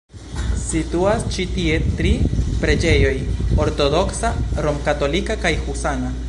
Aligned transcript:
Situas 0.61 1.25
ĉi 1.35 1.45
tie 1.57 1.75
tri 1.99 2.13
preĝejoj: 2.63 3.13
ortodoksa, 3.67 4.33
romkatolika 4.69 5.39
kaj 5.47 5.55
husana. 5.69 6.13